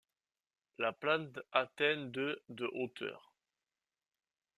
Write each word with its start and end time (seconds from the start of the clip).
La 0.79 0.91
plante 0.93 1.41
atteint 1.51 2.07
de 2.07 2.41
de 2.49 2.65
hauteur. 2.73 3.35